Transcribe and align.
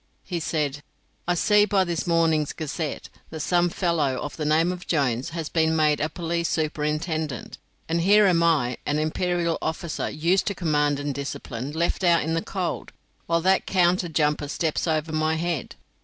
He 0.23 0.39
said: 0.39 0.81
"I 1.27 1.35
see 1.35 1.63
by 1.65 1.83
this 1.83 2.07
morning's 2.07 2.53
'Gazette' 2.53 3.09
that 3.29 3.41
some 3.41 3.69
fellow 3.69 4.17
of 4.17 4.35
the 4.35 4.45
name 4.45 4.71
of 4.71 4.87
Jones 4.87 5.29
has 5.29 5.47
been 5.47 5.75
made 5.75 5.99
a 5.99 6.09
police 6.09 6.49
superintendent, 6.49 7.59
and 7.87 8.01
here 8.01 8.25
am 8.25 8.41
I, 8.41 8.77
an 8.87 8.97
imperial 8.97 9.59
officer, 9.61 10.09
used 10.09 10.47
to 10.47 10.55
command 10.55 10.99
and 10.99 11.13
discipline, 11.13 11.71
left 11.73 12.03
out 12.03 12.23
in 12.23 12.33
the 12.33 12.41
cold, 12.41 12.93
while 13.27 13.41
that 13.41 13.67
counter 13.67 14.09
jumper 14.09 14.47
steps 14.47 14.87
over 14.87 15.11
my 15.11 15.35
head. 15.35 15.75